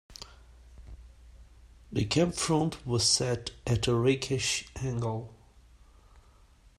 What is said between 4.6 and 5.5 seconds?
angle.